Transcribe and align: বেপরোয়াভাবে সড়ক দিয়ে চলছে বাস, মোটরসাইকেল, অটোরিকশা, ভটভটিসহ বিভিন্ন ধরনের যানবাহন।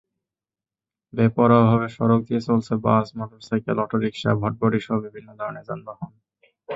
বেপরোয়াভাবে 1.13 1.87
সড়ক 1.89 2.21
দিয়ে 2.27 2.41
চলছে 2.41 2.73
বাস, 2.85 3.07
মোটরসাইকেল, 3.15 3.77
অটোরিকশা, 3.79 4.29
ভটভটিসহ 4.41 4.95
বিভিন্ন 5.05 5.29
ধরনের 5.39 5.63
যানবাহন। 5.63 6.11